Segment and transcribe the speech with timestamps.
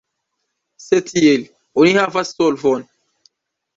[0.85, 1.45] Se tiel,
[1.83, 2.89] oni havas solvon.